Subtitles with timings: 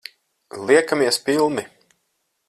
[0.69, 1.67] Liekamies pilni.